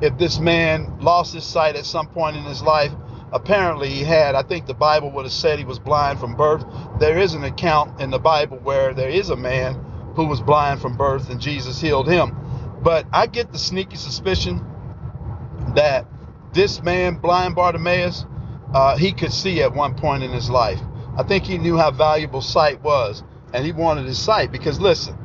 if 0.01 0.17
this 0.19 0.39
man 0.39 0.99
lost 1.01 1.35
his 1.35 1.45
sight 1.45 1.77
at 1.77 1.85
some 1.87 2.09
point 2.09 2.37
in 2.37 2.45
his 2.45 2.63
life. 2.63 2.93
Apparently, 3.31 3.91
he 3.91 4.05
had. 4.05 4.35
I 4.35 4.43
think 4.43 4.67
the 4.67 4.75
Bible 4.75 5.11
would 5.13 5.25
have 5.25 5.33
said 5.33 5.59
he 5.59 5.65
was 5.65 5.79
blind 5.79 6.19
from 6.19 6.35
birth. 6.35 6.65
There 6.99 7.19
is 7.19 7.35
an 7.35 7.45
account 7.45 8.01
in 8.01 8.11
the 8.11 8.19
Bible 8.19 8.59
where 8.59 8.95
there 8.95 9.11
is 9.11 9.29
a 9.29 9.37
man 9.37 9.75
who 10.15 10.27
was 10.27 10.41
blind 10.41 10.81
from 10.81 10.97
birth 10.97 11.29
and 11.29 11.41
Jesus 11.41 11.81
healed 11.81 12.09
him. 12.09 12.35
But 12.83 13.07
I 13.13 13.27
get 13.27 13.53
the 13.53 13.59
sneaky 13.59 13.97
suspicion 13.97 14.65
that 15.75 16.07
this 16.53 16.83
man, 16.83 17.17
blind 17.17 17.55
Bartimaeus, 17.55 18.25
uh, 18.75 18.97
he 18.97 19.13
could 19.13 19.33
see 19.33 19.63
at 19.63 19.75
one 19.75 19.95
point 19.95 20.23
in 20.23 20.33
his 20.33 20.49
life. 20.49 20.81
I 21.17 21.23
think 21.23 21.45
he 21.45 21.59
knew 21.59 21.77
how 21.77 21.91
valuable 21.91 22.41
sight 22.41 22.83
was, 22.83 23.23
and 23.53 23.65
he 23.65 23.73
wanted 23.73 24.07
his 24.07 24.19
sight 24.19 24.53
because 24.53 24.81
listen, 24.81 25.17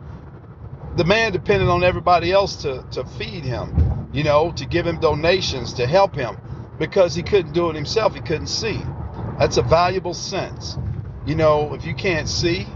the 0.95 1.05
man 1.05 1.31
depended 1.31 1.69
on 1.69 1.83
everybody 1.83 2.31
else 2.31 2.57
to, 2.63 2.85
to 2.91 3.05
feed 3.05 3.43
him, 3.43 4.02
you 4.13 4.23
know, 4.23 4.51
to 4.53 4.65
give 4.65 4.87
him 4.87 4.99
donations, 4.99 5.73
to 5.73 5.87
help 5.87 6.15
him, 6.15 6.37
because 6.79 7.15
he 7.15 7.23
couldn't 7.23 7.53
do 7.53 7.69
it 7.69 7.75
himself. 7.75 8.15
He 8.15 8.21
couldn't 8.21 8.47
see. 8.47 8.81
That's 9.39 9.57
a 9.57 9.63
valuable 9.63 10.13
sense. 10.13 10.77
You 11.25 11.35
know, 11.35 11.73
if 11.73 11.85
you 11.85 11.95
can't 11.95 12.29
see, 12.29 12.67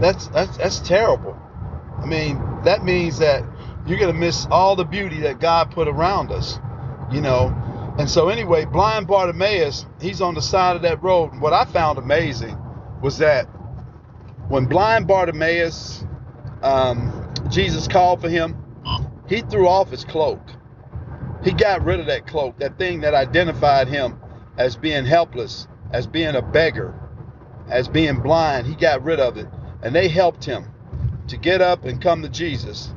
that's 0.00 0.28
that's 0.28 0.56
that's 0.56 0.80
terrible. 0.80 1.38
I 2.02 2.06
mean, 2.06 2.38
that 2.64 2.84
means 2.84 3.18
that 3.18 3.44
you're 3.86 3.98
gonna 3.98 4.12
miss 4.12 4.46
all 4.50 4.76
the 4.76 4.84
beauty 4.84 5.20
that 5.20 5.40
God 5.40 5.70
put 5.70 5.88
around 5.88 6.32
us. 6.32 6.58
You 7.12 7.20
know, 7.20 7.54
and 7.98 8.08
so, 8.08 8.28
anyway, 8.30 8.64
blind 8.64 9.06
Bartimaeus, 9.06 9.86
he's 10.00 10.22
on 10.22 10.34
the 10.34 10.42
side 10.42 10.76
of 10.76 10.82
that 10.82 11.02
road. 11.02 11.38
What 11.40 11.52
I 11.52 11.64
found 11.66 11.98
amazing 11.98 12.56
was 13.02 13.18
that 13.18 13.46
when 14.48 14.66
blind 14.66 15.06
Bartimaeus, 15.06 16.04
um, 16.62 17.32
Jesus 17.50 17.88
called 17.88 18.20
for 18.20 18.28
him, 18.28 18.56
he 19.28 19.42
threw 19.42 19.68
off 19.68 19.90
his 19.90 20.04
cloak. 20.04 20.40
He 21.42 21.52
got 21.52 21.84
rid 21.84 22.00
of 22.00 22.06
that 22.06 22.26
cloak, 22.26 22.58
that 22.58 22.78
thing 22.78 23.00
that 23.00 23.14
identified 23.14 23.88
him 23.88 24.20
as 24.58 24.76
being 24.76 25.04
helpless, 25.04 25.66
as 25.90 26.06
being 26.06 26.34
a 26.36 26.42
beggar, 26.42 26.94
as 27.68 27.88
being 27.88 28.20
blind. 28.20 28.66
He 28.66 28.74
got 28.74 29.02
rid 29.02 29.20
of 29.20 29.36
it. 29.36 29.46
And 29.82 29.94
they 29.94 30.08
helped 30.08 30.44
him 30.44 30.66
to 31.28 31.36
get 31.36 31.62
up 31.62 31.84
and 31.84 32.02
come 32.02 32.22
to 32.22 32.28
Jesus. 32.28 32.92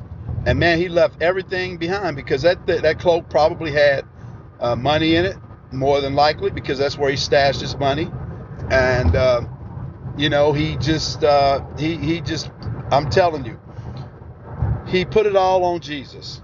And 0.46 0.58
man, 0.58 0.78
he 0.78 0.88
left 0.88 1.22
everything 1.22 1.78
behind 1.78 2.16
because 2.16 2.42
that, 2.42 2.66
that 2.66 2.98
cloak 2.98 3.30
probably 3.30 3.72
had 3.72 4.04
uh, 4.60 4.76
money 4.76 5.14
in 5.16 5.24
it, 5.24 5.36
more 5.72 6.00
than 6.00 6.14
likely, 6.14 6.50
because 6.50 6.78
that's 6.78 6.98
where 6.98 7.10
he 7.10 7.16
stashed 7.16 7.60
his 7.60 7.76
money. 7.76 8.10
And 8.70 9.16
uh, 9.16 9.42
you 10.16 10.28
know, 10.28 10.52
he 10.52 10.76
just 10.76 11.24
uh, 11.24 11.64
he 11.78 11.96
he 11.96 12.20
just 12.20 12.50
I'm 12.90 13.10
telling 13.10 13.44
you, 13.44 13.58
he 14.86 15.04
put 15.04 15.26
it 15.26 15.36
all 15.36 15.64
on 15.64 15.80
Jesus. 15.80 16.40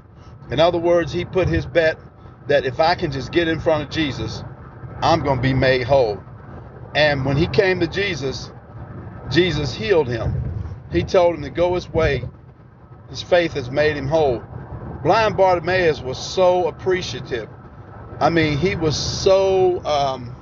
In 0.50 0.60
other 0.60 0.78
words, 0.78 1.12
he 1.12 1.24
put 1.24 1.48
his 1.48 1.66
bet 1.66 1.98
that 2.48 2.64
if 2.64 2.80
I 2.80 2.94
can 2.94 3.12
just 3.12 3.32
get 3.32 3.48
in 3.48 3.60
front 3.60 3.84
of 3.84 3.90
Jesus, 3.90 4.42
I'm 5.02 5.22
going 5.22 5.36
to 5.36 5.42
be 5.42 5.54
made 5.54 5.82
whole. 5.84 6.22
And 6.94 7.24
when 7.24 7.36
he 7.36 7.46
came 7.46 7.80
to 7.80 7.86
Jesus, 7.86 8.50
Jesus 9.30 9.72
healed 9.72 10.08
him. 10.08 10.34
He 10.90 11.04
told 11.04 11.36
him 11.36 11.42
to 11.42 11.50
go 11.50 11.74
his 11.74 11.88
way. 11.88 12.24
His 13.08 13.22
faith 13.22 13.52
has 13.52 13.70
made 13.70 13.96
him 13.96 14.08
whole. 14.08 14.42
Blind 15.02 15.36
Bartimaeus 15.36 16.00
was 16.00 16.18
so 16.18 16.68
appreciative 16.68 17.48
I 18.20 18.28
mean, 18.28 18.58
he 18.58 18.76
was 18.76 18.98
so 18.98 19.82
um, 19.86 20.36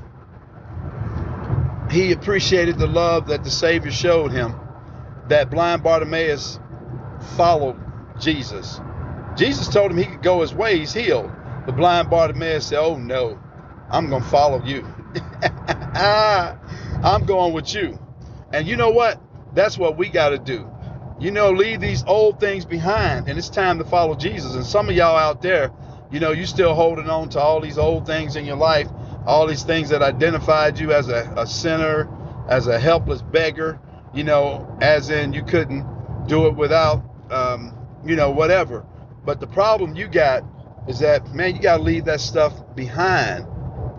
he 1.93 2.11
appreciated 2.11 2.77
the 2.77 2.89
love 2.89 3.29
that 3.29 3.45
the 3.45 3.51
Savior 3.51 3.93
showed 3.93 4.33
him 4.33 4.57
that 5.29 5.49
blind 5.49 5.85
Bartimaeus 5.85 6.59
followed 7.37 7.79
Jesus. 8.19 8.81
Jesus 9.39 9.69
told 9.69 9.93
him 9.93 9.99
he 9.99 10.05
could 10.05 10.23
go 10.23 10.41
his 10.41 10.53
way, 10.53 10.79
he's 10.79 10.93
healed. 10.93 11.31
The 11.67 11.73
blind 11.73 12.11
Bartimaeus 12.11 12.67
said, 12.67 12.81
Oh 12.81 12.97
no, 12.97 13.39
I'm 13.91 14.11
going 14.11 14.23
to 14.23 14.29
follow 14.29 14.65
you. 14.65 14.87
I'm 15.95 17.25
going 17.25 17.53
with 17.53 17.73
you. 17.73 17.99
And 18.53 18.67
you 18.67 18.77
know 18.77 18.91
what? 18.91 19.21
That's 19.55 19.79
what 19.79 19.97
we 19.97 20.09
got 20.09 20.31
to 20.31 20.39
do. 20.39 20.69
You 21.21 21.31
know, 21.31 21.51
leave 21.53 21.81
these 21.81 22.05
old 22.07 22.41
things 22.41 22.65
behind, 22.65 23.29
and 23.29 23.39
it's 23.39 23.49
time 23.49 23.79
to 23.79 23.85
follow 23.85 24.15
Jesus. 24.15 24.55
And 24.55 24.65
some 24.65 24.89
of 24.89 24.97
y'all 24.97 25.17
out 25.17 25.43
there, 25.43 25.73
you 26.11 26.21
know, 26.21 26.33
you 26.33 26.47
still 26.47 26.75
holding 26.75 27.09
on 27.09 27.29
to 27.31 27.41
all 27.41 27.61
these 27.61 27.79
old 27.79 28.07
things 28.07 28.37
in 28.37 28.45
your 28.45 28.57
life, 28.57 28.89
all 29.27 29.47
these 29.47 29.63
things 29.63 29.89
that 29.91 30.03
identified 30.03 30.79
you 30.79 30.93
as 30.93 31.09
a, 31.09 31.33
a 31.37 31.47
sinner, 31.47 32.09
as 32.49 32.67
a 32.67 32.79
helpless 32.79 33.23
beggar, 33.23 33.81
you 34.15 34.25
know, 34.25 34.77
as 34.81 35.11
in 35.11 35.33
you 35.33 35.43
couldn't 35.45 35.85
do 36.27 36.47
it 36.47 36.57
without, 36.57 37.03
um, 37.31 37.77
you 38.05 38.17
know, 38.17 38.31
whatever. 38.31 38.85
But 39.29 39.41
the 39.41 39.47
problem 39.47 39.95
you 39.95 40.09
got 40.09 40.43
is 40.89 41.01
that, 41.01 41.35
man, 41.35 41.55
you 41.55 41.61
got 41.61 41.77
to 41.77 41.83
leave 41.83 42.07
that 42.07 42.23
stuff 42.23 42.55
behind, 42.75 43.47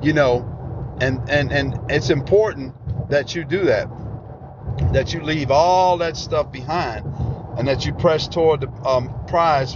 you 0.01 0.11
know, 0.11 0.97
and, 1.01 1.21
and, 1.29 1.51
and 1.53 1.79
it's 1.91 2.09
important 2.09 2.73
that 3.11 3.35
you 3.35 3.45
do 3.45 3.65
that, 3.65 3.87
that 4.91 5.13
you 5.13 5.21
leave 5.21 5.51
all 5.51 5.99
that 5.99 6.17
stuff 6.17 6.51
behind 6.51 7.05
and 7.59 7.67
that 7.67 7.85
you 7.85 7.93
press 7.93 8.27
toward 8.27 8.61
the 8.61 8.69
um, 8.83 9.13
prize 9.27 9.75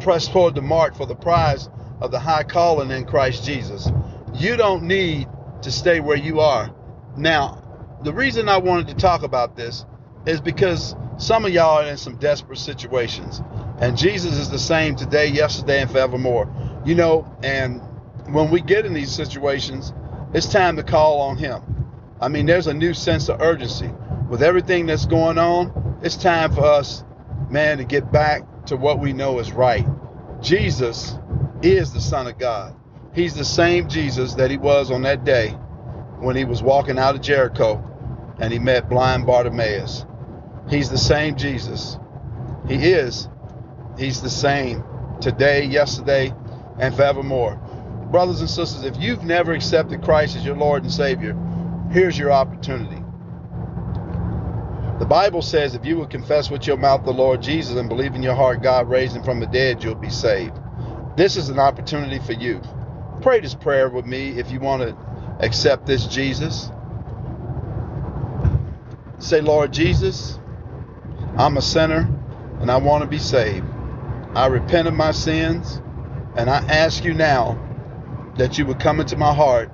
press 0.00 0.26
toward 0.26 0.54
the 0.54 0.62
mark 0.62 0.96
for 0.96 1.04
the 1.06 1.16
prize 1.16 1.68
of 2.00 2.10
the 2.10 2.18
high 2.18 2.42
calling 2.42 2.90
in 2.90 3.04
Christ 3.04 3.44
Jesus. 3.44 3.90
You 4.34 4.56
don't 4.56 4.84
need 4.84 5.28
to 5.60 5.70
stay 5.70 6.00
where 6.00 6.16
you 6.16 6.40
are. 6.40 6.74
Now, 7.18 7.62
the 8.04 8.14
reason 8.14 8.48
I 8.48 8.56
wanted 8.56 8.88
to 8.88 8.94
talk 8.94 9.22
about 9.22 9.54
this 9.54 9.84
is 10.26 10.40
because 10.40 10.96
Some 11.18 11.44
of 11.44 11.52
y'all 11.52 11.78
are 11.78 11.88
in 11.88 11.98
some 11.98 12.16
desperate 12.16 12.58
situations. 12.58 13.42
And 13.82 13.98
Jesus 13.98 14.38
is 14.38 14.48
the 14.48 14.60
same 14.60 14.94
today, 14.94 15.26
yesterday, 15.26 15.82
and 15.82 15.90
forevermore. 15.90 16.48
You 16.84 16.94
know, 16.94 17.36
and 17.42 17.80
when 18.28 18.48
we 18.48 18.60
get 18.60 18.86
in 18.86 18.94
these 18.94 19.10
situations, 19.10 19.92
it's 20.32 20.46
time 20.46 20.76
to 20.76 20.84
call 20.84 21.20
on 21.20 21.36
Him. 21.36 21.60
I 22.20 22.28
mean, 22.28 22.46
there's 22.46 22.68
a 22.68 22.74
new 22.74 22.94
sense 22.94 23.28
of 23.28 23.40
urgency. 23.40 23.90
With 24.30 24.40
everything 24.40 24.86
that's 24.86 25.04
going 25.04 25.36
on, 25.36 25.98
it's 26.00 26.14
time 26.14 26.54
for 26.54 26.64
us, 26.64 27.02
man, 27.50 27.78
to 27.78 27.84
get 27.84 28.12
back 28.12 28.44
to 28.66 28.76
what 28.76 29.00
we 29.00 29.12
know 29.12 29.40
is 29.40 29.50
right. 29.50 29.84
Jesus 30.40 31.18
is 31.60 31.92
the 31.92 32.00
Son 32.00 32.28
of 32.28 32.38
God. 32.38 32.76
He's 33.12 33.34
the 33.34 33.44
same 33.44 33.88
Jesus 33.88 34.34
that 34.34 34.48
he 34.48 34.58
was 34.58 34.92
on 34.92 35.02
that 35.02 35.24
day 35.24 35.48
when 36.20 36.36
he 36.36 36.44
was 36.44 36.62
walking 36.62 37.00
out 37.00 37.16
of 37.16 37.20
Jericho 37.20 37.82
and 38.38 38.52
he 38.52 38.60
met 38.60 38.88
blind 38.88 39.26
Bartimaeus. 39.26 40.06
He's 40.70 40.88
the 40.88 40.98
same 40.98 41.34
Jesus. 41.34 41.98
He 42.68 42.76
is. 42.76 43.28
He's 44.02 44.20
the 44.20 44.30
same 44.30 44.82
today, 45.20 45.64
yesterday, 45.64 46.34
and 46.80 46.92
forevermore. 46.92 47.54
Brothers 48.10 48.40
and 48.40 48.50
sisters, 48.50 48.82
if 48.82 48.96
you've 49.00 49.22
never 49.22 49.52
accepted 49.52 50.02
Christ 50.02 50.34
as 50.34 50.44
your 50.44 50.56
Lord 50.56 50.82
and 50.82 50.92
Savior, 50.92 51.36
here's 51.92 52.18
your 52.18 52.32
opportunity. 52.32 53.00
The 54.98 55.06
Bible 55.06 55.40
says 55.40 55.76
if 55.76 55.86
you 55.86 55.96
will 55.96 56.08
confess 56.08 56.50
with 56.50 56.66
your 56.66 56.78
mouth 56.78 57.04
the 57.04 57.12
Lord 57.12 57.42
Jesus 57.42 57.76
and 57.76 57.88
believe 57.88 58.16
in 58.16 58.24
your 58.24 58.34
heart 58.34 58.60
God 58.60 58.90
raised 58.90 59.14
him 59.14 59.22
from 59.22 59.38
the 59.38 59.46
dead, 59.46 59.84
you'll 59.84 59.94
be 59.94 60.10
saved. 60.10 60.58
This 61.16 61.36
is 61.36 61.48
an 61.48 61.60
opportunity 61.60 62.18
for 62.18 62.32
you. 62.32 62.60
Pray 63.20 63.38
this 63.38 63.54
prayer 63.54 63.88
with 63.88 64.04
me 64.04 64.30
if 64.30 64.50
you 64.50 64.58
want 64.58 64.82
to 64.82 64.96
accept 65.38 65.86
this 65.86 66.06
Jesus. 66.06 66.72
Say, 69.20 69.40
Lord 69.40 69.72
Jesus, 69.72 70.40
I'm 71.38 71.56
a 71.56 71.62
sinner 71.62 72.08
and 72.60 72.68
I 72.68 72.78
want 72.78 73.02
to 73.04 73.08
be 73.08 73.20
saved. 73.20 73.71
I 74.34 74.46
repent 74.46 74.88
of 74.88 74.94
my 74.94 75.12
sins 75.12 75.82
and 76.36 76.50
I 76.50 76.58
ask 76.68 77.04
you 77.04 77.14
now 77.14 77.58
that 78.38 78.58
you 78.58 78.66
would 78.66 78.80
come 78.80 79.00
into 79.00 79.16
my 79.16 79.34
heart 79.34 79.70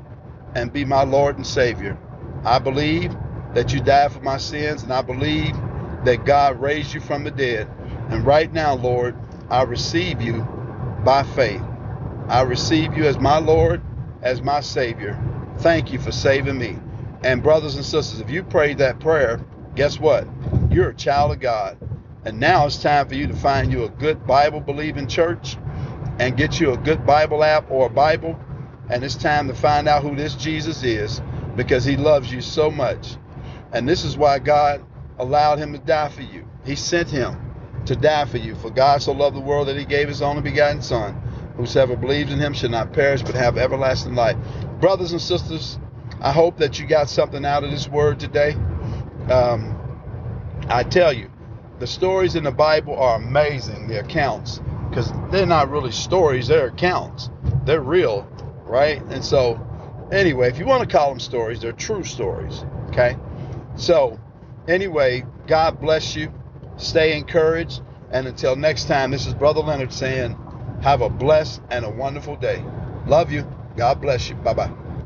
and 0.56 0.72
be 0.72 0.84
my 0.84 1.04
Lord 1.04 1.36
and 1.36 1.46
Savior. 1.46 1.96
I 2.44 2.58
believe 2.58 3.16
that 3.54 3.72
you 3.72 3.80
died 3.80 4.12
for 4.12 4.20
my 4.20 4.38
sins 4.38 4.82
and 4.82 4.92
I 4.92 5.02
believe 5.02 5.54
that 6.04 6.24
God 6.26 6.60
raised 6.60 6.92
you 6.94 7.00
from 7.00 7.24
the 7.24 7.30
dead. 7.30 7.68
And 8.10 8.26
right 8.26 8.52
now, 8.52 8.74
Lord, 8.74 9.16
I 9.50 9.62
receive 9.62 10.20
you 10.20 10.42
by 11.04 11.22
faith. 11.22 11.62
I 12.28 12.42
receive 12.42 12.96
you 12.96 13.06
as 13.06 13.18
my 13.20 13.38
Lord, 13.38 13.82
as 14.22 14.42
my 14.42 14.60
Savior. 14.60 15.18
Thank 15.58 15.92
you 15.92 16.00
for 16.00 16.12
saving 16.12 16.58
me. 16.58 16.78
And 17.24 17.42
brothers 17.44 17.76
and 17.76 17.84
sisters, 17.84 18.20
if 18.20 18.30
you 18.30 18.42
prayed 18.42 18.78
that 18.78 19.00
prayer, 19.00 19.40
guess 19.76 20.00
what? 20.00 20.26
You're 20.70 20.90
a 20.90 20.94
child 20.96 21.32
of 21.32 21.40
God. 21.40 21.78
And 22.24 22.40
now 22.40 22.66
it's 22.66 22.82
time 22.82 23.08
for 23.08 23.14
you 23.14 23.26
to 23.28 23.34
find 23.36 23.72
you 23.72 23.84
a 23.84 23.88
good 23.88 24.26
Bible 24.26 24.60
believing 24.60 25.06
church 25.06 25.56
and 26.18 26.36
get 26.36 26.60
you 26.60 26.72
a 26.72 26.76
good 26.76 27.06
Bible 27.06 27.44
app 27.44 27.70
or 27.70 27.86
a 27.86 27.90
Bible. 27.90 28.38
And 28.90 29.04
it's 29.04 29.16
time 29.16 29.48
to 29.48 29.54
find 29.54 29.88
out 29.88 30.02
who 30.02 30.16
this 30.16 30.34
Jesus 30.34 30.82
is 30.82 31.22
because 31.56 31.84
he 31.84 31.96
loves 31.96 32.32
you 32.32 32.40
so 32.40 32.70
much. 32.70 33.16
And 33.72 33.88
this 33.88 34.04
is 34.04 34.16
why 34.16 34.38
God 34.38 34.84
allowed 35.18 35.58
him 35.58 35.72
to 35.72 35.78
die 35.78 36.08
for 36.08 36.22
you. 36.22 36.46
He 36.64 36.76
sent 36.76 37.10
him 37.10 37.38
to 37.86 37.96
die 37.96 38.24
for 38.26 38.38
you. 38.38 38.54
For 38.56 38.70
God 38.70 39.02
so 39.02 39.12
loved 39.12 39.36
the 39.36 39.40
world 39.40 39.68
that 39.68 39.76
he 39.76 39.84
gave 39.84 40.08
his 40.08 40.22
only 40.22 40.42
begotten 40.42 40.82
Son. 40.82 41.14
Whosoever 41.56 41.96
believes 41.96 42.32
in 42.32 42.38
him 42.38 42.54
shall 42.54 42.70
not 42.70 42.92
perish 42.92 43.22
but 43.22 43.34
have 43.34 43.58
everlasting 43.58 44.14
life. 44.14 44.36
Brothers 44.80 45.12
and 45.12 45.20
sisters, 45.20 45.78
I 46.20 46.32
hope 46.32 46.58
that 46.58 46.78
you 46.78 46.86
got 46.86 47.08
something 47.08 47.44
out 47.44 47.64
of 47.64 47.70
this 47.70 47.88
word 47.88 48.20
today. 48.20 48.56
Um, 49.30 49.76
I 50.68 50.82
tell 50.84 51.12
you, 51.12 51.30
the 51.78 51.86
stories 51.86 52.34
in 52.34 52.44
the 52.44 52.50
Bible 52.50 52.98
are 52.98 53.16
amazing, 53.16 53.88
the 53.88 54.00
accounts, 54.00 54.60
because 54.88 55.12
they're 55.30 55.46
not 55.46 55.70
really 55.70 55.92
stories, 55.92 56.48
they're 56.48 56.68
accounts. 56.68 57.30
They're 57.64 57.82
real, 57.82 58.26
right? 58.64 59.02
And 59.10 59.24
so, 59.24 59.60
anyway, 60.10 60.48
if 60.48 60.58
you 60.58 60.66
want 60.66 60.88
to 60.88 60.96
call 60.96 61.10
them 61.10 61.20
stories, 61.20 61.60
they're 61.60 61.72
true 61.72 62.04
stories, 62.04 62.64
okay? 62.88 63.16
So, 63.76 64.18
anyway, 64.66 65.24
God 65.46 65.80
bless 65.80 66.16
you. 66.16 66.32
Stay 66.76 67.16
encouraged. 67.16 67.82
And 68.10 68.26
until 68.26 68.56
next 68.56 68.86
time, 68.86 69.10
this 69.10 69.26
is 69.26 69.34
Brother 69.34 69.60
Leonard 69.60 69.92
saying, 69.92 70.36
have 70.82 71.02
a 71.02 71.08
blessed 71.08 71.60
and 71.70 71.84
a 71.84 71.90
wonderful 71.90 72.36
day. 72.36 72.64
Love 73.06 73.30
you. 73.30 73.46
God 73.76 74.00
bless 74.00 74.28
you. 74.28 74.34
Bye 74.36 74.54
bye. 74.54 74.87